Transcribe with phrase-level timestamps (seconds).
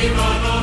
[0.00, 0.59] Viva la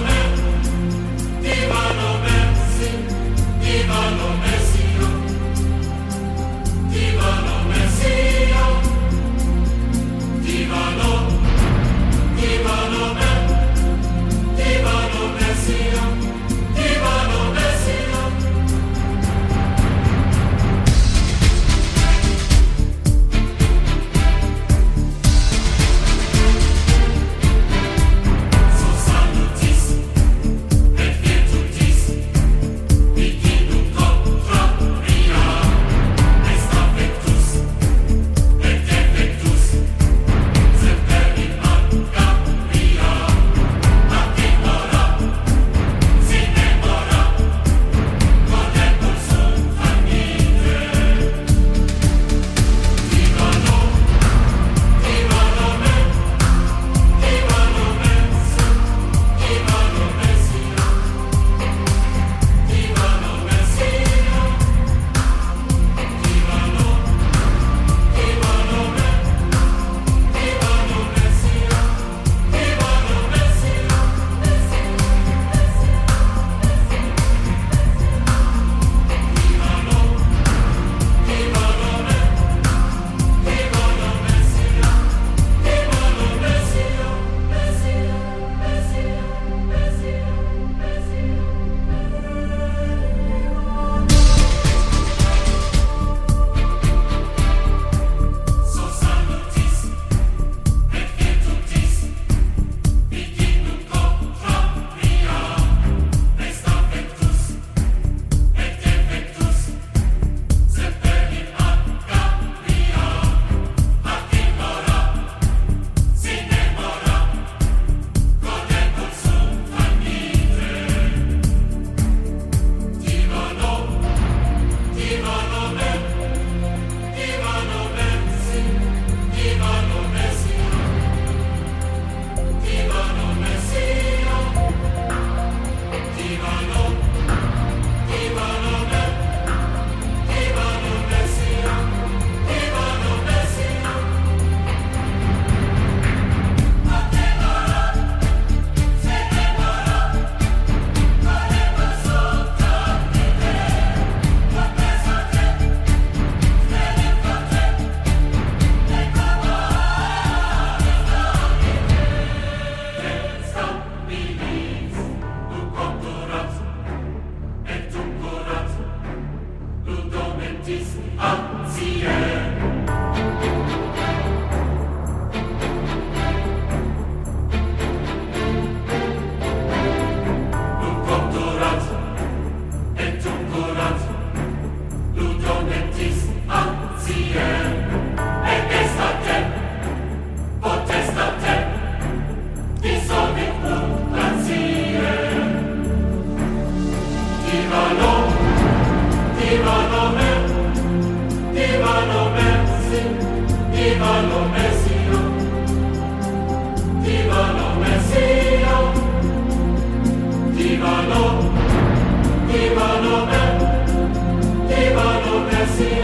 [215.58, 215.97] blessed.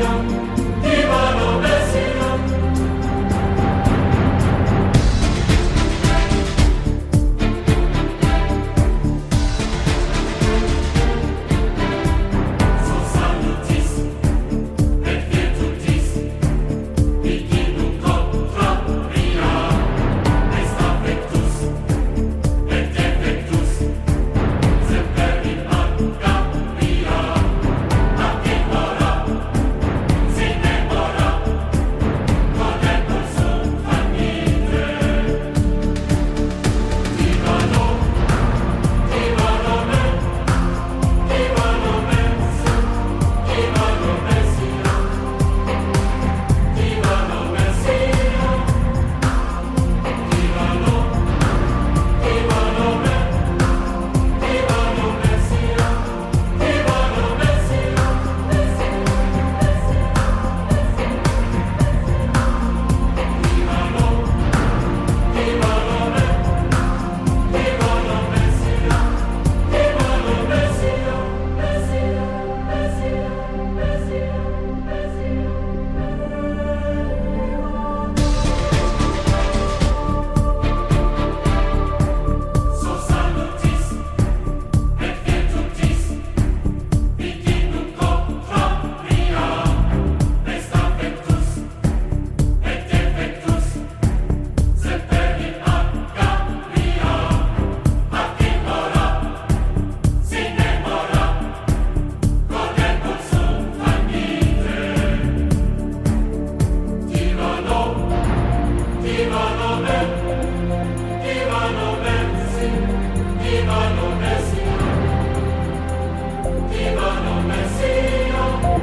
[116.73, 118.79] Divano Messio,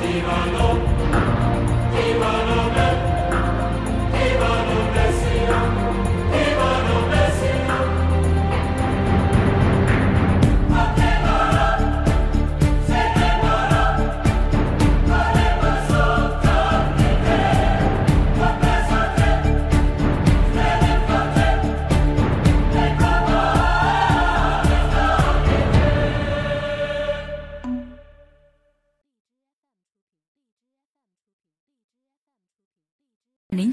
[0.00, 0.89] Divano Messio.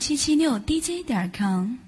[0.08, 1.87] 七七六 DJ 点 com。